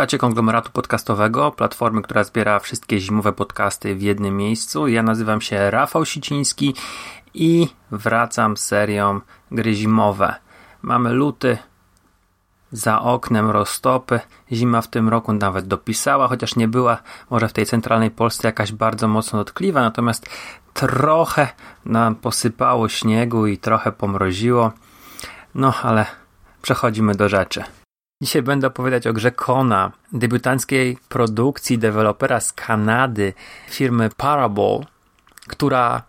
Słuchacie 0.00 0.18
konglomeratu 0.18 0.70
podcastowego, 0.72 1.50
platformy, 1.50 2.02
która 2.02 2.24
zbiera 2.24 2.58
wszystkie 2.58 3.00
zimowe 3.00 3.32
podcasty 3.32 3.94
w 3.94 4.02
jednym 4.02 4.36
miejscu. 4.36 4.88
Ja 4.88 5.02
nazywam 5.02 5.40
się 5.40 5.70
Rafał 5.70 6.04
Siciński 6.04 6.74
i 7.34 7.68
wracam 7.90 8.56
serią 8.56 9.20
gry 9.50 9.74
zimowe. 9.74 10.34
Mamy 10.82 11.12
luty, 11.12 11.58
za 12.72 13.00
oknem 13.00 13.50
roztopy. 13.50 14.20
Zima 14.52 14.82
w 14.82 14.88
tym 14.88 15.08
roku 15.08 15.32
nawet 15.32 15.66
dopisała, 15.66 16.28
chociaż 16.28 16.56
nie 16.56 16.68
była 16.68 16.98
może 17.30 17.48
w 17.48 17.52
tej 17.52 17.66
centralnej 17.66 18.10
Polsce 18.10 18.48
jakaś 18.48 18.72
bardzo 18.72 19.08
mocno 19.08 19.38
dotkliwa, 19.38 19.80
natomiast 19.80 20.28
trochę 20.74 21.48
nam 21.84 22.14
posypało 22.14 22.88
śniegu 22.88 23.46
i 23.46 23.58
trochę 23.58 23.92
pomroziło. 23.92 24.72
No, 25.54 25.74
ale 25.82 26.06
przechodzimy 26.62 27.14
do 27.14 27.28
rzeczy. 27.28 27.64
Dzisiaj 28.22 28.42
będę 28.42 28.66
opowiadać 28.66 29.06
o 29.06 29.12
grze 29.12 29.32
Kona, 29.32 29.92
debiutanckiej 30.12 30.98
produkcji 31.08 31.78
dewelopera 31.78 32.40
z 32.40 32.52
Kanady, 32.52 33.32
firmy 33.68 34.10
Parable, 34.16 34.80
która 35.46 36.02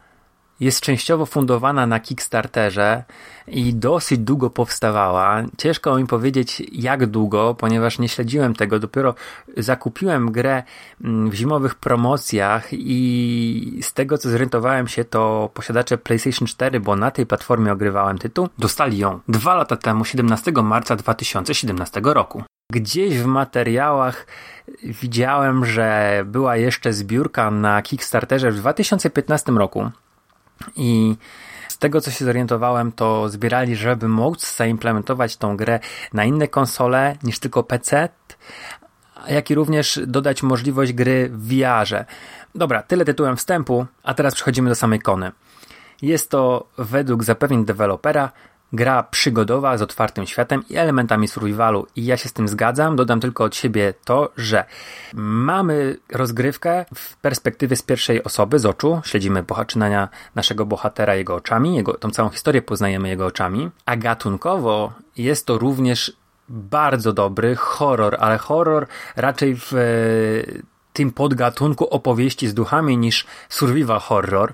jest 0.62 0.82
częściowo 0.82 1.26
fundowana 1.26 1.88
na 1.88 2.00
Kickstarterze 2.00 3.04
i 3.48 3.74
dosyć 3.74 4.20
długo 4.20 4.50
powstawała. 4.50 5.44
Ciężko 5.58 5.98
mi 5.98 6.08
powiedzieć 6.08 6.64
jak 6.72 7.06
długo, 7.06 7.56
ponieważ 7.56 8.00
nie 8.00 8.10
śledziłem 8.10 8.54
tego. 8.56 8.80
Dopiero 8.80 9.16
zakupiłem 9.58 10.32
grę 10.32 10.64
mm, 11.04 11.30
w 11.30 11.34
zimowych 11.34 11.76
promocjach 11.76 12.68
i 12.72 13.80
z 13.82 13.94
tego 13.94 14.18
co 14.18 14.30
zorientowałem 14.30 14.88
się, 14.88 15.06
to 15.06 15.50
posiadacze 15.54 15.98
PlayStation 15.98 16.48
4, 16.48 16.80
bo 16.80 16.96
na 16.96 17.12
tej 17.12 17.26
platformie 17.26 17.72
ogrywałem 17.72 18.18
tytuł, 18.18 18.50
dostali 18.58 18.98
ją 18.98 19.20
dwa 19.28 19.56
lata 19.56 19.76
temu, 19.76 20.06
17 20.06 20.52
marca 20.52 20.96
2017 20.96 22.02
roku. 22.04 22.44
Gdzieś 22.72 23.18
w 23.18 23.26
materiałach 23.26 24.28
widziałem, 24.84 25.66
że 25.66 26.22
była 26.26 26.58
jeszcze 26.58 26.94
zbiórka 26.94 27.52
na 27.52 27.82
Kickstarterze 27.82 28.52
w 28.52 28.56
2015 28.56 29.52
roku 29.52 29.92
i 30.76 31.16
z 31.68 31.78
tego 31.78 32.02
co 32.02 32.12
się 32.12 32.26
zorientowałem, 32.26 32.92
to 32.92 33.30
zbierali, 33.30 33.76
żeby 33.76 34.08
móc 34.08 34.56
zaimplementować 34.56 35.38
tą 35.38 35.58
grę 35.58 35.80
na 36.14 36.26
inne 36.26 36.48
konsole 36.48 37.16
niż 37.24 37.40
tylko 37.40 37.64
PC, 37.64 38.10
jak 39.28 39.52
i 39.52 39.56
również 39.56 40.00
dodać 40.08 40.44
możliwość 40.44 40.94
gry 40.94 41.30
w 41.34 41.48
VR-ze. 41.48 42.06
Dobra, 42.56 42.84
tyle 42.84 43.06
tytułem 43.06 43.38
wstępu, 43.38 43.86
a 44.04 44.14
teraz 44.14 44.36
przechodzimy 44.36 44.70
do 44.70 44.76
samej 44.76 45.00
kony. 45.00 45.32
Jest 46.02 46.30
to 46.30 46.68
według 46.78 47.24
zapewnień 47.24 47.66
dewelopera 47.66 48.32
gra 48.74 49.04
przygodowa 49.04 49.78
z 49.78 49.82
otwartym 49.82 50.28
światem 50.28 50.64
i 50.70 50.78
elementami 50.78 51.28
survivalu 51.28 51.88
i 51.96 52.06
ja 52.06 52.18
się 52.18 52.30
z 52.30 52.34
tym 52.34 52.48
zgadzam. 52.48 52.96
Dodam 52.96 53.20
tylko 53.20 53.44
od 53.44 53.56
siebie 53.56 53.94
to, 54.06 54.32
że 54.38 54.66
mamy 55.14 55.98
rozgrywkę 56.12 56.86
w 56.96 57.18
perspektywie 57.18 57.76
z 57.76 57.82
pierwszej 57.82 58.24
osoby, 58.24 58.60
z 58.60 58.66
oczu. 58.66 59.02
Śledzimy 59.06 59.44
poczynania 59.44 60.10
naszego 60.36 60.66
bohatera 60.66 61.16
jego 61.16 61.36
oczami, 61.36 61.76
jego, 61.76 61.94
tą 61.94 62.12
całą 62.12 62.30
historię 62.30 62.62
poznajemy 62.62 63.10
jego 63.10 63.26
oczami, 63.26 63.70
a 63.86 63.96
gatunkowo 63.96 64.94
jest 65.18 65.46
to 65.46 65.58
również 65.58 66.14
bardzo 66.50 67.14
dobry 67.14 67.56
horror, 67.56 68.18
ale 68.20 68.38
horror 68.38 68.88
raczej 69.16 69.56
w 69.56 69.74
e, 69.74 69.82
tym 70.94 71.12
podgatunku 71.12 71.88
opowieści 71.88 72.48
z 72.48 72.54
duchami 72.54 72.98
niż 72.98 73.26
survival 73.50 74.00
horror 74.00 74.54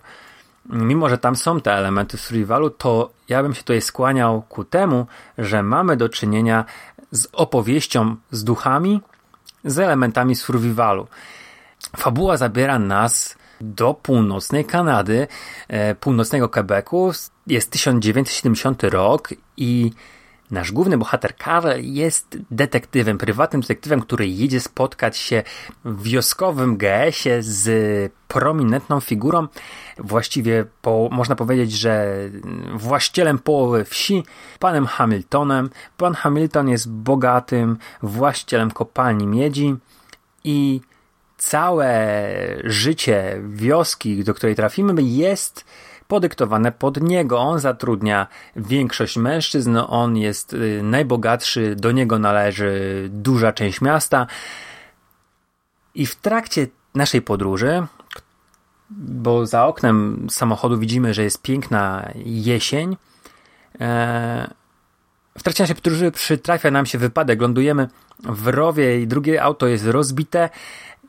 mimo 0.70 1.10
że 1.10 1.18
tam 1.18 1.36
są 1.36 1.62
te 1.62 1.74
elementy 1.74 2.18
survivalu, 2.18 2.70
to 2.70 3.10
ja 3.30 3.44
bym 3.44 3.54
się 3.54 3.62
tutaj 3.62 3.82
skłaniał 3.82 4.42
ku 4.42 4.64
temu, 4.64 5.08
że 5.38 5.64
mamy 5.64 5.98
do 5.98 6.10
czynienia 6.10 6.66
z 7.12 7.28
opowieścią 7.34 8.16
z 8.32 8.44
duchami, 8.44 9.02
z 9.64 9.80
elementami 9.80 10.36
survivalu. 10.36 11.08
Fabuła 11.98 12.38
zabiera 12.38 12.80
nas 12.80 13.38
do 13.62 13.94
północnej 13.94 14.66
Kanady, 14.66 15.28
e, 15.68 15.96
północnego 15.96 16.50
Quebecu. 16.50 17.12
Jest 17.48 17.72
1970 17.72 18.84
rok 18.84 19.30
i 19.58 19.92
Nasz 20.52 20.72
główny 20.72 20.98
bohater 20.98 21.36
Karl 21.36 21.70
jest 21.82 22.38
detektywem, 22.52 23.18
prywatnym 23.18 23.62
detektywem, 23.62 24.02
który 24.02 24.28
jedzie 24.28 24.60
spotkać 24.60 25.18
się 25.18 25.44
w 25.86 26.04
wioskowym 26.04 26.78
GS-ie 26.78 27.44
z 27.44 28.12
prominentną 28.28 29.00
figurą, 29.00 29.48
właściwie 29.98 30.66
po, 30.82 31.10
można 31.12 31.36
powiedzieć, 31.36 31.72
że 31.72 32.18
właścicielem 32.74 33.40
połowy 33.40 33.86
wsi, 33.86 34.24
panem 34.60 34.86
Hamiltonem. 34.86 35.70
Pan 35.98 36.14
Hamilton 36.14 36.70
jest 36.70 36.90
bogatym 36.90 37.78
właścicielem 38.02 38.72
kopalni 38.72 39.28
miedzi 39.28 39.76
i 40.44 40.82
całe 41.38 42.30
życie 42.64 43.42
wioski, 43.50 44.24
do 44.24 44.34
której 44.34 44.56
trafimy, 44.56 45.04
jest 45.04 45.66
podyktowane 46.08 46.72
pod 46.72 47.02
niego. 47.02 47.40
On 47.40 47.60
zatrudnia 47.60 48.28
większość 48.56 49.18
mężczyzn, 49.18 49.78
on 49.88 50.18
jest 50.18 50.54
y, 50.54 50.84
najbogatszy, 50.84 51.76
do 51.76 51.92
niego 51.92 52.20
należy 52.20 53.08
duża 53.12 53.54
część 53.54 53.82
miasta. 53.82 54.28
I 55.96 56.06
w 56.06 56.16
trakcie 56.16 56.68
naszej 56.96 57.22
podróży, 57.22 57.88
bo 58.90 59.46
za 59.46 59.66
oknem 59.66 60.28
samochodu 60.30 60.80
widzimy, 60.80 61.14
że 61.14 61.24
jest 61.24 61.42
piękna 61.42 62.12
jesień, 62.26 62.98
e, 63.82 64.54
w 65.38 65.44
trakcie 65.44 65.64
naszej 65.64 65.76
podróży 65.76 66.12
przytrafia 66.12 66.72
nam 66.72 66.86
się 66.86 66.98
wypadek, 66.98 67.42
lądujemy 67.42 67.88
w 68.20 68.48
rowie 68.48 69.02
i 69.02 69.08
drugie 69.08 69.44
auto 69.44 69.68
jest 69.68 69.86
rozbite 69.86 70.50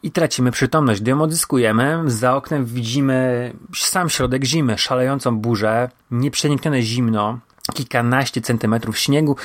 i 0.02 0.10
tracimy 0.10 0.50
przytomność. 0.50 1.00
Gdy 1.00 1.10
ją 1.10 1.22
odzyskujemy, 1.22 2.02
za 2.06 2.36
oknem 2.36 2.64
widzimy 2.64 3.52
sam 3.74 4.08
środek 4.08 4.44
zimy, 4.44 4.78
szalejącą 4.78 5.38
burzę, 5.38 5.88
nieprzeniknione 6.10 6.82
zimno, 6.82 7.38
kilkanaście 7.74 8.40
centymetrów 8.40 8.98
śniegu, 8.98 9.36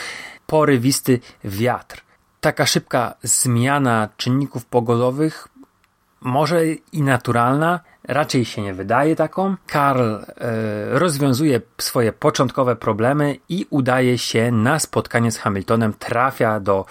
porywisty 0.47 1.19
wiatr. 1.43 2.01
Taka 2.41 2.65
szybka 2.65 3.13
zmiana 3.23 4.09
czynników 4.17 4.65
pogodowych, 4.65 5.47
może 6.21 6.65
i 6.67 7.01
naturalna, 7.01 7.79
raczej 8.03 8.45
się 8.45 8.61
nie 8.61 8.73
wydaje 8.73 9.15
taką. 9.15 9.55
Karl 9.67 10.01
e, 10.01 10.23
rozwiązuje 10.99 11.61
swoje 11.77 12.13
początkowe 12.13 12.75
problemy 12.75 13.35
i 13.49 13.65
udaje 13.69 14.17
się 14.17 14.51
na 14.51 14.79
spotkanie 14.79 15.31
z 15.31 15.37
Hamiltonem, 15.37 15.93
trafia 15.93 16.59
do 16.59 16.85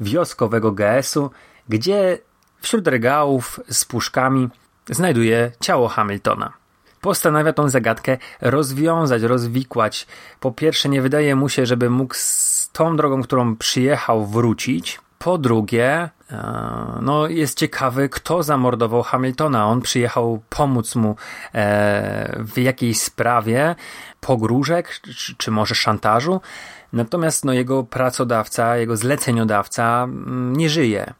wioskowego 0.00 0.72
GS-u, 0.72 1.30
gdzie 1.68 2.18
Wśród 2.60 2.88
regałów 2.88 3.60
z 3.68 3.84
puszkami 3.84 4.48
znajduje 4.90 5.52
ciało 5.60 5.88
Hamiltona. 5.88 6.52
Postanawia 7.00 7.52
tą 7.52 7.68
zagadkę 7.68 8.16
rozwiązać, 8.40 9.22
rozwikłać. 9.22 10.06
Po 10.40 10.52
pierwsze, 10.52 10.88
nie 10.88 11.02
wydaje 11.02 11.36
mu 11.36 11.48
się, 11.48 11.66
żeby 11.66 11.90
mógł 11.90 12.14
z 12.14 12.70
tą 12.72 12.96
drogą, 12.96 13.22
którą 13.22 13.56
przyjechał, 13.56 14.26
wrócić. 14.26 15.00
Po 15.18 15.38
drugie, 15.38 16.08
e, 16.30 16.98
no, 17.02 17.28
jest 17.28 17.58
ciekawy, 17.58 18.08
kto 18.08 18.42
zamordował 18.42 19.02
Hamiltona. 19.02 19.66
On 19.66 19.80
przyjechał 19.80 20.42
pomóc 20.48 20.94
mu 20.94 21.16
e, 21.54 22.36
w 22.38 22.58
jakiejś 22.58 23.00
sprawie 23.00 23.74
pogróżek, 24.20 25.00
czy, 25.38 25.50
może 25.50 25.74
szantażu. 25.74 26.40
Natomiast 26.92 27.44
no, 27.44 27.52
jego 27.52 27.84
pracodawca, 27.84 28.76
jego 28.76 28.96
zleceniodawca 28.96 30.04
mm, 30.04 30.56
nie 30.56 30.68
żyje. 30.68 31.14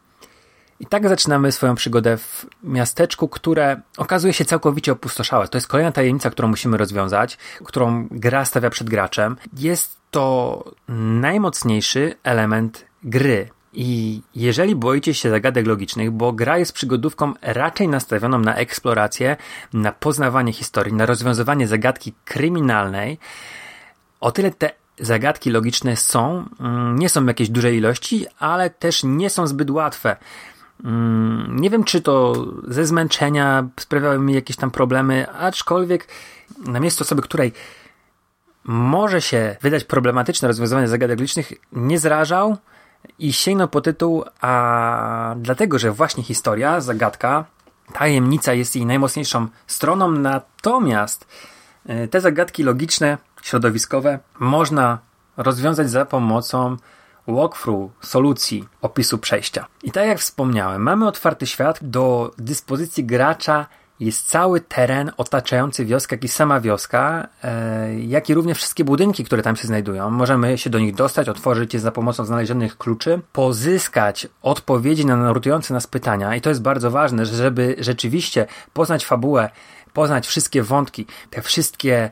I 0.81 0.87
tak 0.87 1.09
zaczynamy 1.09 1.53
swoją 1.53 1.75
przygodę 1.75 2.17
w 2.17 2.47
miasteczku, 2.63 3.29
które 3.29 3.81
okazuje 3.97 4.33
się 4.33 4.45
całkowicie 4.45 4.93
opustoszałe. 4.93 5.49
To 5.49 5.59
jest 5.59 5.69
kolejna 5.69 5.93
tajemnica, 5.93 6.31
którą 6.31 6.49
musimy 6.49 6.77
rozwiązać, 6.77 7.39
którą 7.65 8.09
gra 8.11 8.45
stawia 8.45 8.71
przed 8.71 8.91
graczem. 8.91 9.37
Jest 9.57 9.97
to 10.11 10.65
najmocniejszy 10.89 12.15
element 12.23 12.85
gry. 13.03 13.49
I 13.73 14.23
jeżeli 14.35 14.77
boicie 14.77 15.15
się 15.15 15.31
zagadek 15.31 15.67
logicznych, 15.67 16.11
bo 16.11 16.33
gra 16.33 16.59
jest 16.59 16.73
przygodówką 16.73 17.33
raczej 17.43 17.89
nastawioną 17.89 18.39
na 18.39 18.55
eksplorację, 18.55 19.37
na 19.73 19.93
poznawanie 19.93 20.53
historii, 20.53 20.95
na 20.95 21.07
rozwiązywanie 21.07 21.67
zagadki 21.67 22.13
kryminalnej, 22.25 23.19
o 24.21 24.33
tyle 24.33 24.51
te 24.51 24.71
zagadki 25.01 25.51
logiczne 25.51 25.97
są, 25.97 26.45
mm, 26.61 26.99
nie 26.99 27.09
są 27.09 27.27
jakieś 27.27 27.49
dużej 27.49 27.77
ilości, 27.77 28.27
ale 28.39 28.71
też 28.71 29.05
nie 29.05 29.31
są 29.31 29.47
zbyt 29.47 29.71
łatwe. 29.71 30.17
Mm, 30.85 31.57
nie 31.61 31.71
wiem, 31.71 31.85
czy 31.85 32.01
to 32.01 32.45
ze 32.69 32.87
zmęczenia 32.87 33.69
sprawiały 33.81 34.19
mi 34.19 34.35
jakieś 34.35 34.57
tam 34.57 34.71
problemy, 34.71 35.31
aczkolwiek 35.31 36.09
na 36.67 36.81
miejscu 36.81 37.05
osoby, 37.05 37.23
której 37.23 37.53
może 38.65 39.23
się 39.23 39.57
wydać 39.63 39.85
problematyczne 39.85 40.49
rozwiązywanie 40.49 40.89
zagadek 40.89 41.21
licznych, 41.21 41.53
nie 41.73 41.99
zrażał 41.99 42.57
i 43.19 43.33
sięgnął 43.33 43.69
po 43.69 43.81
tytuł, 43.81 44.25
a 44.41 45.35
dlatego, 45.37 45.79
że 45.79 45.93
właśnie 45.93 46.23
historia, 46.23 46.81
zagadka, 46.81 47.45
tajemnica 47.93 48.53
jest 48.53 48.77
jej 48.77 48.87
najmocniejszą 48.87 49.47
stroną, 49.67 50.11
natomiast 50.11 51.27
e, 51.87 52.09
te 52.09 52.21
zagadki 52.21 52.63
logiczne, 52.63 53.19
środowiskowe 53.43 54.19
można 54.39 54.99
rozwiązać 55.37 55.91
za 55.91 56.05
pomocą 56.05 56.77
walkthrough, 57.29 57.93
solucji, 58.01 58.65
opisu 58.83 59.19
przejścia. 59.19 59.67
I 59.83 59.93
tak 59.93 60.07
jak 60.07 60.19
wspomniałem, 60.19 60.83
mamy 60.83 61.07
otwarty 61.07 61.47
świat, 61.47 61.79
do 61.83 62.31
dyspozycji 62.39 63.05
gracza 63.05 63.67
jest 64.01 64.29
cały 64.29 64.61
teren 64.61 65.13
otaczający 65.17 65.85
wioskę, 65.85 66.17
jak 66.17 66.25
i 66.25 66.29
sama 66.29 66.61
wioska, 66.61 67.29
e, 67.45 68.01
jak 68.01 68.31
i 68.31 68.35
również 68.35 68.59
wszystkie 68.59 68.85
budynki, 68.85 69.25
które 69.25 69.43
tam 69.43 69.57
się 69.57 69.67
znajdują. 69.67 70.11
Możemy 70.11 70.59
się 70.59 70.71
do 70.71 70.79
nich 70.79 70.95
dostać, 70.95 71.29
otworzyć 71.29 71.75
je 71.75 71.81
za 71.81 71.93
pomocą 71.93 72.25
znalezionych 72.25 72.79
kluczy, 72.79 73.21
pozyskać 73.33 74.29
odpowiedzi 74.43 75.07
na 75.07 75.17
nurtujące 75.17 75.75
nas 75.75 75.87
pytania 75.87 76.37
i 76.37 76.41
to 76.41 76.49
jest 76.49 76.63
bardzo 76.63 76.91
ważne, 76.91 77.27
żeby 77.27 77.77
rzeczywiście 77.79 78.47
poznać 78.73 79.07
fabułę, 79.07 79.51
poznać 79.93 80.27
wszystkie 80.27 80.63
wątki, 80.63 81.07
te 81.31 81.43
wszystkie 81.43 82.11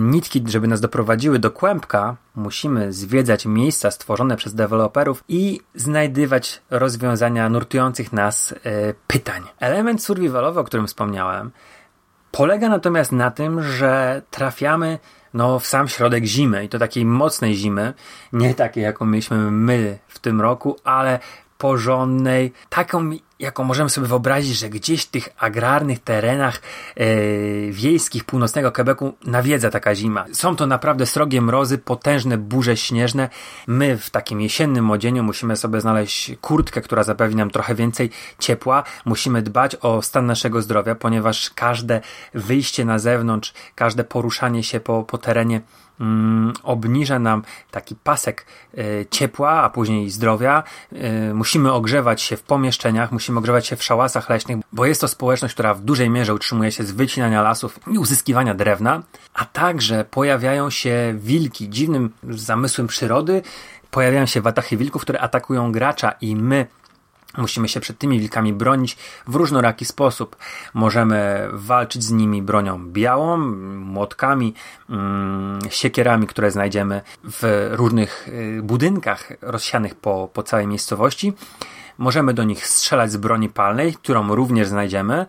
nitki, 0.00 0.44
żeby 0.46 0.68
nas 0.68 0.80
doprowadziły 0.80 1.38
do 1.38 1.50
kłębka, 1.50 2.16
musimy 2.34 2.92
zwiedzać 2.92 3.46
miejsca 3.46 3.90
stworzone 3.90 4.36
przez 4.36 4.54
deweloperów 4.54 5.24
i 5.28 5.60
znajdywać 5.74 6.62
rozwiązania 6.70 7.48
nurtujących 7.48 8.12
nas 8.12 8.52
e, 8.52 8.56
pytań. 9.06 9.42
Element 9.60 10.02
survivalowy, 10.02 10.60
o 10.60 10.64
którym 10.64 10.86
wspomniałem, 10.86 11.50
polega 12.32 12.68
natomiast 12.68 13.12
na 13.12 13.30
tym, 13.30 13.62
że 13.62 14.22
trafiamy 14.30 14.98
no, 15.34 15.58
w 15.58 15.66
sam 15.66 15.88
środek 15.88 16.24
zimy 16.24 16.64
i 16.64 16.68
to 16.68 16.78
takiej 16.78 17.04
mocnej 17.04 17.54
zimy, 17.54 17.94
nie 18.32 18.54
takiej 18.54 18.84
jaką 18.84 19.06
mieliśmy 19.06 19.50
my 19.50 19.98
w 20.08 20.18
tym 20.18 20.40
roku, 20.40 20.76
ale 20.84 21.18
porządnej, 21.58 22.52
taką 22.68 23.10
jaką 23.38 23.64
możemy 23.64 23.90
sobie 23.90 24.06
wyobrazić, 24.06 24.58
że 24.58 24.68
gdzieś 24.68 25.02
w 25.02 25.10
tych 25.10 25.28
agrarnych 25.38 25.98
terenach 25.98 26.62
e, 26.96 27.06
wiejskich 27.70 28.24
północnego 28.24 28.72
Quebecu 28.72 29.14
nawiedza 29.24 29.70
taka 29.70 29.94
zima. 29.94 30.24
Są 30.32 30.56
to 30.56 30.66
naprawdę 30.66 31.06
srogie 31.06 31.42
mrozy, 31.42 31.78
potężne 31.78 32.38
burze 32.38 32.76
śnieżne. 32.76 33.28
My 33.66 33.98
w 33.98 34.10
takim 34.10 34.40
jesiennym 34.40 34.90
odzieniu 34.90 35.22
musimy 35.22 35.56
sobie 35.56 35.80
znaleźć 35.80 36.32
kurtkę, 36.40 36.80
która 36.80 37.02
zapewni 37.02 37.36
nam 37.36 37.50
trochę 37.50 37.74
więcej 37.74 38.10
ciepła. 38.38 38.84
Musimy 39.04 39.42
dbać 39.42 39.76
o 39.76 40.02
stan 40.02 40.26
naszego 40.26 40.62
zdrowia, 40.62 40.94
ponieważ 40.94 41.50
każde 41.50 42.00
wyjście 42.34 42.84
na 42.84 42.98
zewnątrz, 42.98 43.52
każde 43.74 44.04
poruszanie 44.04 44.62
się 44.62 44.80
po, 44.80 45.02
po 45.02 45.18
terenie 45.18 45.60
mm, 46.00 46.52
obniża 46.62 47.18
nam 47.18 47.42
taki 47.70 47.94
pasek 47.94 48.46
y, 48.78 49.06
ciepła, 49.10 49.50
a 49.50 49.70
później 49.70 50.10
zdrowia. 50.10 50.62
Y, 50.92 51.34
musimy 51.34 51.72
ogrzewać 51.72 52.22
się 52.22 52.36
w 52.36 52.42
pomieszczeniach, 52.42 53.12
musimy 53.12 53.38
ogrzewać 53.38 53.66
się 53.66 53.76
w 53.76 53.82
szałasach 53.82 54.30
leśnych, 54.30 54.58
bo 54.72 54.86
jest 54.86 55.00
to 55.00 55.08
społeczność, 55.08 55.54
która 55.54 55.74
w 55.74 55.80
dużej 55.80 56.10
mierze 56.10 56.34
utrzymuje 56.34 56.72
się 56.72 56.84
z 56.84 56.92
wycinania 56.92 57.42
lasów 57.42 57.80
i 57.86 57.98
uzyskiwania 57.98 58.54
drewna, 58.54 59.02
a 59.34 59.44
także 59.44 60.04
pojawiają 60.04 60.70
się 60.70 61.14
wilki 61.18 61.68
dziwnym 61.68 62.10
zamysłem 62.30 62.86
przyrody, 62.86 63.42
pojawiają 63.90 64.26
się 64.26 64.40
watachy 64.40 64.76
wilków, 64.76 65.02
które 65.02 65.20
atakują 65.20 65.72
gracza 65.72 66.12
i 66.20 66.36
my 66.36 66.66
Musimy 67.36 67.68
się 67.68 67.80
przed 67.80 67.98
tymi 67.98 68.20
wilkami 68.20 68.52
bronić 68.52 68.96
w 69.26 69.34
różnoraki 69.34 69.84
sposób. 69.84 70.36
Możemy 70.74 71.48
walczyć 71.52 72.04
z 72.04 72.10
nimi 72.10 72.42
bronią 72.42 72.92
białą, 72.92 73.36
młotkami, 73.76 74.54
mm, 74.90 75.58
siekierami, 75.70 76.26
które 76.26 76.50
znajdziemy 76.50 77.02
w 77.24 77.68
różnych 77.70 78.28
y, 78.28 78.60
budynkach 78.62 79.32
rozsianych 79.42 79.94
po, 79.94 80.28
po 80.32 80.42
całej 80.42 80.66
miejscowości. 80.66 81.32
Możemy 81.98 82.34
do 82.34 82.44
nich 82.44 82.66
strzelać 82.66 83.12
z 83.12 83.16
broni 83.16 83.48
palnej, 83.48 83.94
którą 83.94 84.34
również 84.34 84.68
znajdziemy, 84.68 85.26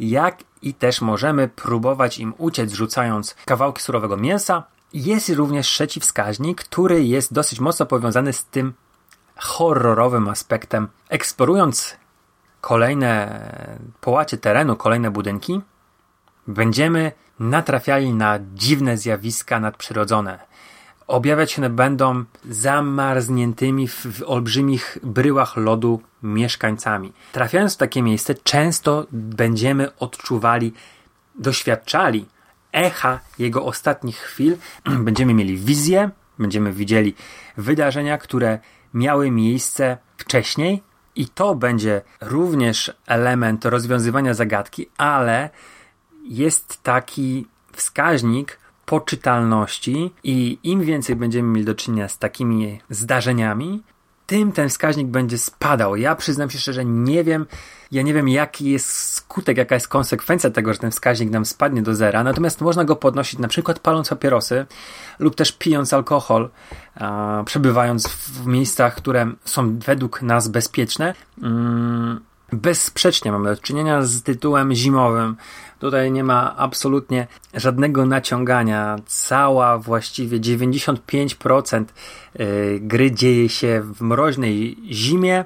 jak 0.00 0.38
i 0.62 0.74
też 0.74 1.00
możemy 1.00 1.48
próbować 1.48 2.18
im 2.18 2.34
uciec, 2.38 2.72
rzucając 2.72 3.36
kawałki 3.44 3.82
surowego 3.82 4.16
mięsa. 4.16 4.62
Jest 4.92 5.28
również 5.28 5.66
trzeci 5.66 6.00
wskaźnik, 6.00 6.64
który 6.64 7.04
jest 7.04 7.32
dosyć 7.32 7.60
mocno 7.60 7.86
powiązany 7.86 8.32
z 8.32 8.44
tym 8.44 8.72
horrorowym 9.38 10.28
aspektem. 10.28 10.88
Eksplorując 11.08 11.96
kolejne 12.60 13.40
połacie 14.00 14.38
terenu, 14.38 14.76
kolejne 14.76 15.10
budynki, 15.10 15.60
będziemy 16.46 17.12
natrafiali 17.40 18.14
na 18.14 18.38
dziwne 18.54 18.96
zjawiska 18.96 19.60
nadprzyrodzone. 19.60 20.38
Objawiać 21.06 21.52
się 21.52 21.62
one 21.62 21.70
będą 21.70 22.24
zamarzniętymi 22.50 23.88
w, 23.88 24.06
w 24.06 24.22
olbrzymich 24.22 24.98
bryłach 25.02 25.56
lodu 25.56 26.02
mieszkańcami. 26.22 27.12
Trafiając 27.32 27.74
w 27.74 27.76
takie 27.76 28.02
miejsce, 28.02 28.34
często 28.34 29.06
będziemy 29.12 29.96
odczuwali, 29.96 30.72
doświadczali 31.34 32.26
echa 32.72 33.20
jego 33.38 33.64
ostatnich 33.64 34.16
chwil. 34.16 34.56
Będziemy 35.06 35.34
mieli 35.34 35.56
wizję, 35.56 36.10
będziemy 36.38 36.72
widzieli 36.72 37.14
wydarzenia, 37.56 38.18
które 38.18 38.58
miały 38.94 39.30
miejsce 39.30 39.96
wcześniej 40.16 40.82
i 41.16 41.28
to 41.28 41.54
będzie 41.54 42.02
również 42.20 42.92
element 43.06 43.64
rozwiązywania 43.64 44.34
zagadki, 44.34 44.86
ale 44.96 45.50
jest 46.28 46.82
taki 46.82 47.46
wskaźnik 47.72 48.58
poczytalności 48.86 50.14
i 50.24 50.58
im 50.62 50.80
więcej 50.80 51.16
będziemy 51.16 51.48
mieli 51.48 51.66
do 51.66 51.74
czynienia 51.74 52.08
z 52.08 52.18
takimi 52.18 52.80
zdarzeniami, 52.90 53.82
tym 54.28 54.52
ten 54.52 54.68
wskaźnik 54.68 55.06
będzie 55.06 55.38
spadał. 55.38 55.96
Ja 55.96 56.16
przyznam 56.16 56.50
się 56.50 56.58
szczerze, 56.58 56.84
nie 56.84 57.24
wiem, 57.24 57.46
ja 57.92 58.02
nie 58.02 58.14
wiem 58.14 58.28
jaki 58.28 58.70
jest 58.70 59.14
skutek, 59.14 59.56
jaka 59.56 59.74
jest 59.74 59.88
konsekwencja 59.88 60.50
tego, 60.50 60.72
że 60.72 60.78
ten 60.78 60.90
wskaźnik 60.90 61.30
nam 61.30 61.46
spadnie 61.46 61.82
do 61.82 61.94
zera, 61.94 62.24
natomiast 62.24 62.60
można 62.60 62.84
go 62.84 62.96
podnosić 62.96 63.38
na 63.38 63.48
przykład 63.48 63.78
paląc 63.78 64.08
papierosy 64.08 64.66
lub 65.18 65.34
też 65.34 65.52
pijąc 65.52 65.92
alkohol, 65.92 66.50
przebywając 67.44 68.08
w 68.08 68.46
miejscach, 68.46 68.94
które 68.94 69.32
są 69.44 69.78
według 69.78 70.22
nas 70.22 70.48
bezpieczne. 70.48 71.14
Mm, 71.42 72.20
bezsprzecznie 72.52 73.32
mamy 73.32 73.54
do 73.54 73.62
czynienia 73.62 74.02
z 74.02 74.22
tytułem 74.22 74.74
zimowym. 74.74 75.36
Tutaj 75.78 76.12
nie 76.12 76.24
ma 76.24 76.56
absolutnie 76.56 77.26
żadnego 77.54 78.06
naciągania. 78.06 78.96
Cała 79.06 79.78
właściwie 79.78 80.40
95% 80.40 81.84
y, 82.40 82.78
gry 82.82 83.12
dzieje 83.12 83.48
się 83.48 83.82
w 83.84 84.00
mroźnej 84.00 84.78
zimie. 84.90 85.44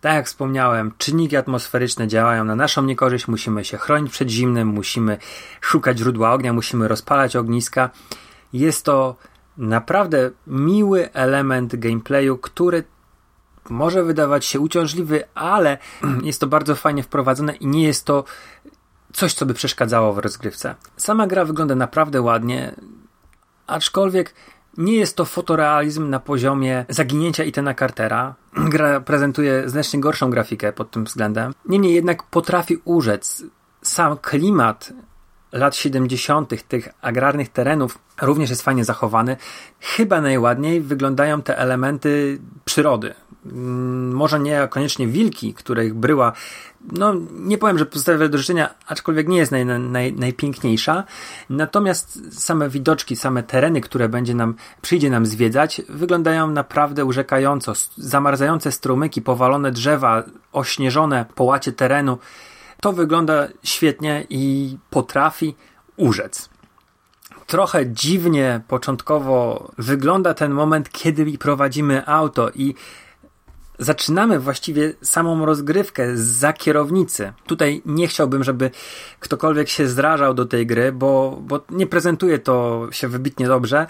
Tak 0.00 0.14
jak 0.14 0.26
wspomniałem, 0.26 0.92
czynniki 0.98 1.36
atmosferyczne 1.36 2.08
działają 2.08 2.44
na 2.44 2.56
naszą 2.56 2.82
niekorzyść. 2.82 3.28
Musimy 3.28 3.64
się 3.64 3.76
chronić 3.76 4.12
przed 4.12 4.28
zimnem, 4.28 4.68
musimy 4.68 5.18
szukać 5.60 5.98
źródła 5.98 6.32
ognia, 6.32 6.52
musimy 6.52 6.88
rozpalać 6.88 7.36
ogniska. 7.36 7.90
Jest 8.52 8.84
to 8.84 9.16
naprawdę 9.58 10.30
miły 10.46 11.12
element 11.12 11.76
gameplayu, 11.76 12.38
który 12.38 12.84
może 13.70 14.04
wydawać 14.04 14.44
się 14.44 14.60
uciążliwy, 14.60 15.24
ale 15.34 15.78
jest 16.22 16.40
to 16.40 16.46
bardzo 16.46 16.74
fajnie 16.74 17.02
wprowadzone 17.02 17.54
i 17.54 17.66
nie 17.66 17.84
jest 17.84 18.04
to 18.04 18.24
coś, 19.12 19.34
co 19.34 19.46
by 19.46 19.54
przeszkadzało 19.54 20.12
w 20.12 20.18
rozgrywce. 20.18 20.74
Sama 20.96 21.26
gra 21.26 21.44
wygląda 21.44 21.74
naprawdę 21.74 22.22
ładnie, 22.22 22.74
aczkolwiek 23.66 24.34
nie 24.76 24.96
jest 24.96 25.16
to 25.16 25.24
fotorealizm 25.24 26.10
na 26.10 26.20
poziomie 26.20 26.84
zaginięcia 26.88 27.44
Itana 27.44 27.74
Cartera. 27.74 28.34
Gra 28.74 29.00
prezentuje 29.00 29.68
znacznie 29.68 30.00
gorszą 30.00 30.30
grafikę 30.30 30.72
pod 30.72 30.90
tym 30.90 31.04
względem. 31.04 31.54
Niemniej 31.68 31.94
jednak 31.94 32.22
potrafi 32.22 32.78
urzec. 32.84 33.44
Sam 33.82 34.16
klimat 34.16 34.92
lat 35.52 35.76
70., 35.76 36.68
tych 36.68 36.88
agrarnych 37.00 37.48
terenów, 37.48 37.98
również 38.22 38.50
jest 38.50 38.62
fajnie 38.62 38.84
zachowany. 38.84 39.36
Chyba 39.80 40.20
najładniej 40.20 40.80
wyglądają 40.80 41.42
te 41.42 41.58
elementy 41.58 42.38
przyrody. 42.64 43.14
Mm, 43.52 44.12
może 44.12 44.40
nie 44.40 44.68
koniecznie 44.70 45.06
wilki, 45.06 45.54
których 45.54 45.94
bryła, 45.94 46.32
no 46.92 47.14
nie 47.30 47.58
powiem, 47.58 47.78
że 47.78 47.86
pozostawia 47.86 48.28
do 48.28 48.38
życzenia, 48.38 48.74
aczkolwiek 48.86 49.28
nie 49.28 49.38
jest 49.38 49.52
naj, 49.52 49.66
naj, 49.66 50.12
najpiękniejsza. 50.12 51.04
Natomiast 51.50 52.40
same 52.42 52.68
widoczki, 52.68 53.16
same 53.16 53.42
tereny, 53.42 53.80
które 53.80 54.08
będzie 54.08 54.34
nam, 54.34 54.54
przyjdzie 54.82 55.10
nam 55.10 55.26
zwiedzać, 55.26 55.82
wyglądają 55.88 56.50
naprawdę 56.50 57.04
urzekająco. 57.04 57.72
Zamarzające 57.96 58.72
strumyki, 58.72 59.22
powalone 59.22 59.72
drzewa, 59.72 60.22
ośnieżone 60.52 61.26
połacie 61.34 61.72
terenu. 61.72 62.18
To 62.80 62.92
wygląda 62.92 63.48
świetnie 63.62 64.26
i 64.30 64.76
potrafi 64.90 65.54
urzec. 65.96 66.48
Trochę 67.46 67.86
dziwnie 67.86 68.60
początkowo 68.68 69.70
wygląda 69.78 70.34
ten 70.34 70.52
moment, 70.52 70.90
kiedy 70.90 71.38
prowadzimy 71.38 72.06
auto 72.06 72.50
i 72.54 72.74
zaczynamy 73.78 74.40
właściwie 74.40 74.92
samą 75.02 75.46
rozgrywkę 75.46 76.16
za 76.16 76.52
kierownicy. 76.52 77.32
Tutaj 77.46 77.82
nie 77.86 78.08
chciałbym, 78.08 78.44
żeby 78.44 78.70
ktokolwiek 79.20 79.68
się 79.68 79.88
zrażał 79.88 80.34
do 80.34 80.46
tej 80.46 80.66
gry, 80.66 80.92
bo, 80.92 81.38
bo 81.40 81.60
nie 81.70 81.86
prezentuje 81.86 82.38
to 82.38 82.86
się 82.90 83.08
wybitnie 83.08 83.46
dobrze. 83.46 83.86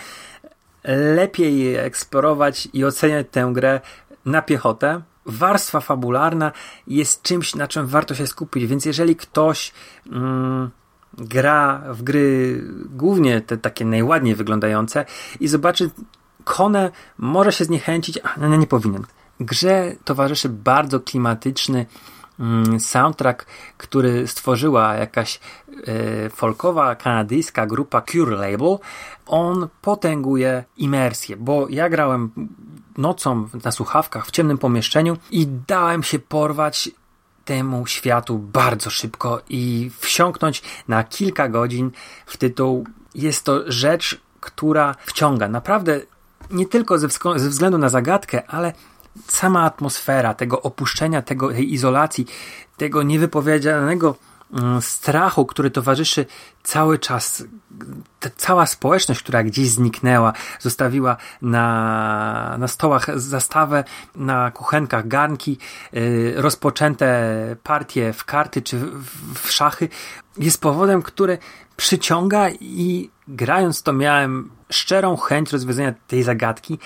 Lepiej 1.14 1.76
eksplorować 1.76 2.68
i 2.72 2.84
oceniać 2.84 3.26
tę 3.30 3.50
grę 3.52 3.80
na 4.24 4.42
piechotę. 4.42 5.02
Warstwa 5.26 5.80
fabularna 5.80 6.52
jest 6.86 7.22
czymś, 7.22 7.54
na 7.54 7.68
czym 7.68 7.86
warto 7.86 8.14
się 8.14 8.26
skupić, 8.26 8.66
więc 8.66 8.84
jeżeli 8.84 9.16
ktoś. 9.16 9.72
Mm, 10.12 10.70
gra 11.18 11.82
w 11.88 12.02
gry 12.02 12.60
głównie 12.90 13.40
te 13.40 13.56
takie 13.56 13.84
najładniej 13.84 14.34
wyglądające 14.34 15.04
i 15.40 15.48
zobaczy 15.48 15.90
Kone 16.44 16.90
może 17.18 17.52
się 17.52 17.64
zniechęcić, 17.64 18.18
a 18.22 18.46
nie, 18.46 18.58
nie 18.58 18.66
powinien. 18.66 19.04
Grze 19.40 19.92
towarzyszy 20.04 20.48
bardzo 20.48 21.00
klimatyczny 21.00 21.86
mm, 22.40 22.80
soundtrack, 22.80 23.46
który 23.76 24.28
stworzyła 24.28 24.94
jakaś 24.94 25.40
e, 25.86 26.30
folkowa 26.30 26.94
kanadyjska 26.94 27.66
grupa 27.66 28.00
Cure 28.00 28.36
Label. 28.36 28.78
On 29.26 29.68
potęguje 29.82 30.64
imersję, 30.76 31.36
bo 31.36 31.66
ja 31.70 31.88
grałem 31.88 32.30
nocą 32.98 33.48
na 33.64 33.72
słuchawkach 33.72 34.26
w 34.26 34.30
ciemnym 34.30 34.58
pomieszczeniu 34.58 35.16
i 35.30 35.46
dałem 35.66 36.02
się 36.02 36.18
porwać 36.18 36.90
temu 37.44 37.86
światu 37.86 38.38
bardzo 38.38 38.90
szybko 38.90 39.42
i 39.48 39.90
wsiąknąć 39.98 40.62
na 40.88 41.04
kilka 41.04 41.48
godzin 41.48 41.90
w 42.26 42.36
tytuł. 42.36 42.86
Jest 43.14 43.44
to 43.44 43.72
rzecz, 43.72 44.20
która 44.40 44.94
wciąga. 45.06 45.48
Naprawdę 45.48 46.00
nie 46.50 46.66
tylko 46.66 46.98
ze, 46.98 47.08
ze 47.36 47.48
względu 47.48 47.78
na 47.78 47.88
zagadkę, 47.88 48.46
ale 48.46 48.72
sama 49.28 49.62
atmosfera 49.62 50.34
tego 50.34 50.62
opuszczenia, 50.62 51.22
tego, 51.22 51.52
tej 51.52 51.72
izolacji, 51.72 52.26
tego 52.76 53.02
niewypowiedzianego 53.02 54.16
Mm, 54.52 54.82
strachu, 54.82 55.46
który 55.46 55.70
towarzyszy 55.70 56.26
cały 56.62 56.98
czas, 56.98 57.44
cała 58.36 58.66
społeczność, 58.66 59.22
która 59.22 59.42
gdzieś 59.42 59.68
zniknęła, 59.68 60.32
zostawiła 60.60 61.16
na, 61.42 62.56
na 62.58 62.68
stołach 62.68 63.20
zastawę, 63.20 63.84
na 64.16 64.50
kuchenkach 64.50 65.08
garnki, 65.08 65.58
yy, 65.92 66.34
rozpoczęte 66.36 67.56
partie 67.62 68.12
w 68.12 68.24
karty 68.24 68.62
czy 68.62 68.78
w, 68.78 69.38
w 69.42 69.50
szachy, 69.50 69.88
jest 70.38 70.60
powodem, 70.60 71.02
który 71.02 71.38
przyciąga 71.76 72.50
i 72.50 73.10
grając 73.28 73.82
to 73.82 73.92
miałem 73.92 74.50
szczerą 74.70 75.16
chęć 75.16 75.52
rozwiązania 75.52 75.94
tej 76.06 76.22
zagadki 76.22 76.78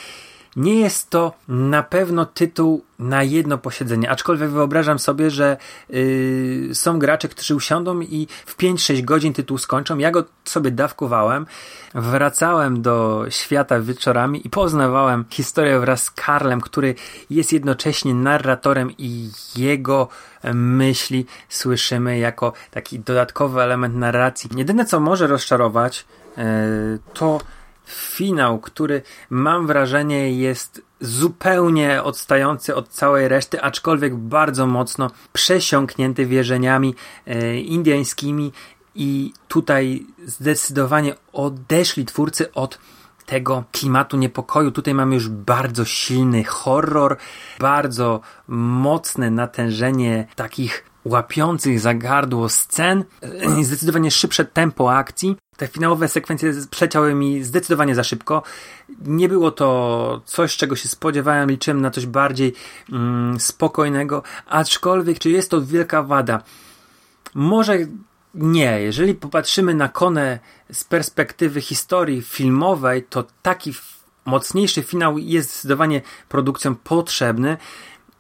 nie 0.57 0.81
jest 0.81 1.11
to 1.11 1.33
na 1.49 1.83
pewno 1.83 2.27
tytuł 2.27 2.85
na 2.99 3.23
jedno 3.23 3.59
posiedzenie, 3.59 4.11
aczkolwiek 4.11 4.51
wyobrażam 4.51 4.99
sobie, 4.99 5.31
że 5.31 5.57
yy, 5.89 6.69
są 6.73 6.99
gracze, 6.99 7.29
którzy 7.29 7.55
usiądą 7.55 8.01
i 8.01 8.29
w 8.47 8.57
5-6 8.57 9.05
godzin 9.05 9.33
tytuł 9.33 9.59
skończą. 9.59 9.99
Ja 9.99 10.11
go 10.11 10.25
sobie 10.45 10.71
dawkowałem, 10.71 11.47
wracałem 11.95 12.83
do 12.83 13.25
świata 13.29 13.81
wieczorami 13.81 14.47
i 14.47 14.51
poznawałem 14.51 15.25
historię 15.31 15.81
wraz 15.81 16.03
z 16.03 16.11
Karlem, 16.11 16.61
który 16.61 16.95
jest 17.31 17.53
jednocześnie 17.53 18.15
narratorem 18.15 18.91
i 18.99 19.31
jego 19.57 20.09
myśli 20.55 21.27
słyszymy 21.49 22.19
jako 22.19 22.53
taki 22.71 23.01
dodatkowy 23.01 23.63
element 23.63 23.97
narracji. 23.97 24.51
Jedyne 24.57 24.85
co 24.85 25.01
może 25.01 25.27
rozczarować, 25.27 26.05
yy, 26.37 26.45
to 27.15 27.41
finał, 27.91 28.59
który 28.59 29.03
mam 29.31 29.67
wrażenie 29.67 30.33
jest 30.33 30.83
zupełnie 31.01 32.03
odstający 32.03 32.75
od 32.75 32.89
całej 32.89 33.29
reszty, 33.29 33.63
aczkolwiek 33.63 34.17
bardzo 34.17 34.67
mocno 34.67 35.11
przesiąknięty 35.33 36.27
wierzeniami 36.27 36.95
e, 37.27 37.57
indyjskimi 37.57 38.53
i 38.95 39.33
tutaj 39.49 40.07
zdecydowanie 40.27 41.15
odeszli 41.33 42.05
twórcy 42.05 42.53
od 42.53 42.79
tego 43.27 43.65
klimatu 43.73 44.17
niepokoju. 44.17 44.71
Tutaj 44.71 44.95
mamy 44.95 45.15
już 45.15 45.29
bardzo 45.29 45.85
silny 45.85 46.45
horror, 46.45 47.17
bardzo 47.59 48.21
mocne 48.49 49.31
natężenie 49.31 50.27
takich 50.37 50.85
łapiących 51.05 51.81
za 51.81 51.95
gardło 51.95 52.49
scen, 52.49 53.05
e, 53.23 53.65
zdecydowanie 53.65 54.11
szybsze 54.11 54.45
tempo 54.45 54.97
akcji. 54.97 55.37
Te 55.61 55.69
finałowe 55.69 56.09
sekwencje 56.09 56.53
przeciały 56.71 57.15
mi 57.15 57.45
zdecydowanie 57.45 57.95
za 57.95 58.05
szybko. 58.05 58.43
Nie 59.05 59.29
było 59.29 59.51
to 59.51 60.21
coś, 60.25 60.57
czego 60.57 60.77
się 60.77 60.89
spodziewałem, 60.89 61.51
liczyłem 61.51 61.81
na 61.81 61.91
coś 61.91 62.07
bardziej 62.07 62.55
mm, 62.93 63.41
spokojnego, 63.41 64.23
aczkolwiek 64.47 65.19
czy 65.19 65.31
jest 65.31 65.51
to 65.51 65.63
wielka 65.63 66.03
wada? 66.03 66.43
Może 67.35 67.79
nie. 68.35 68.81
Jeżeli 68.81 69.15
popatrzymy 69.15 69.75
na 69.75 69.89
Konę 69.89 70.39
z 70.73 70.85
perspektywy 70.85 71.61
historii 71.61 72.23
filmowej, 72.23 73.03
to 73.03 73.25
taki 73.43 73.73
mocniejszy 74.25 74.83
finał 74.83 75.19
jest 75.19 75.51
zdecydowanie 75.51 76.03
produkcją 76.29 76.75
potrzebny 76.75 77.57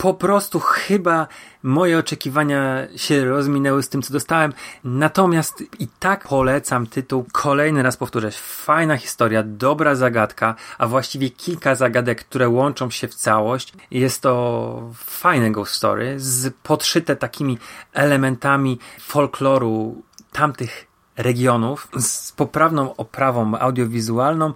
po 0.01 0.15
prostu 0.15 0.61
chyba 0.61 1.27
moje 1.63 1.99
oczekiwania 1.99 2.89
się 2.97 3.25
rozminęły 3.25 3.83
z 3.83 3.89
tym, 3.89 4.03
co 4.03 4.13
dostałem. 4.13 4.53
Natomiast 4.85 5.65
i 5.79 5.89
tak 5.99 6.29
polecam 6.29 6.87
tytuł. 6.87 7.27
Kolejny 7.33 7.83
raz 7.83 7.97
powtórzę. 7.97 8.31
Fajna 8.31 8.97
historia, 8.97 9.43
dobra 9.47 9.95
zagadka, 9.95 10.55
a 10.79 10.87
właściwie 10.87 11.31
kilka 11.31 11.75
zagadek, 11.75 12.25
które 12.25 12.49
łączą 12.49 12.91
się 12.91 13.09
w 13.09 13.15
całość. 13.15 13.73
Jest 13.91 14.23
to 14.23 14.93
fajne 14.95 15.51
ghost 15.53 15.75
story, 15.75 16.15
z 16.17 16.55
podszyte 16.63 17.17
takimi 17.17 17.59
elementami 17.93 18.79
folkloru 19.01 20.03
tamtych 20.33 20.90
regionów 21.23 21.89
z 21.99 22.33
poprawną 22.33 22.97
oprawą 22.97 23.59
audiowizualną, 23.59 24.53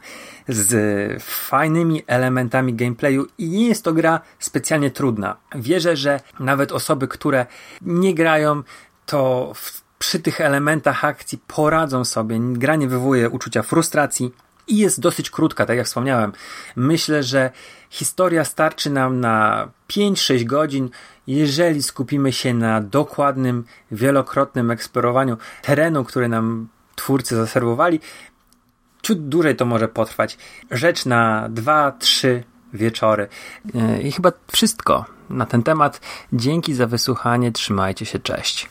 z 0.48 1.22
fajnymi 1.22 2.02
elementami 2.06 2.74
gameplayu 2.74 3.26
i 3.38 3.48
nie 3.48 3.68
jest 3.68 3.84
to 3.84 3.92
gra 3.92 4.20
specjalnie 4.38 4.90
trudna. 4.90 5.36
Wierzę, 5.54 5.96
że 5.96 6.20
nawet 6.40 6.72
osoby, 6.72 7.08
które 7.08 7.46
nie 7.82 8.14
grają, 8.14 8.62
to 9.06 9.52
w, 9.54 9.82
przy 9.98 10.20
tych 10.20 10.40
elementach 10.40 11.04
akcji 11.04 11.38
poradzą 11.46 12.04
sobie. 12.04 12.38
Gra 12.52 12.76
nie 12.76 12.88
wywołuje 12.88 13.30
uczucia 13.30 13.62
frustracji 13.62 14.30
i 14.66 14.76
jest 14.76 15.00
dosyć 15.00 15.30
krótka, 15.30 15.66
tak 15.66 15.76
jak 15.76 15.86
wspomniałem. 15.86 16.32
Myślę, 16.76 17.22
że 17.22 17.50
historia 17.90 18.44
starczy 18.44 18.90
nam 18.90 19.20
na 19.20 19.68
5-6 19.88 20.44
godzin, 20.44 20.90
jeżeli 21.26 21.82
skupimy 21.82 22.32
się 22.32 22.54
na 22.54 22.80
dokładnym, 22.80 23.64
wielokrotnym 23.90 24.70
eksplorowaniu 24.70 25.36
terenu, 25.62 26.04
który 26.04 26.28
nam 26.28 26.68
twórcy 26.96 27.36
zaserwowali. 27.36 28.00
Ciut 29.02 29.28
dłużej 29.28 29.56
to 29.56 29.64
może 29.64 29.88
potrwać. 29.88 30.38
Rzecz 30.70 31.06
na 31.06 31.48
2-3 31.48 32.42
wieczory. 32.72 33.28
E, 33.74 34.02
I 34.02 34.12
chyba 34.12 34.32
wszystko 34.52 35.04
na 35.30 35.46
ten 35.46 35.62
temat. 35.62 36.00
Dzięki 36.32 36.74
za 36.74 36.86
wysłuchanie. 36.86 37.52
Trzymajcie 37.52 38.06
się. 38.06 38.18
Cześć. 38.18 38.68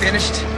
Finished? 0.00 0.57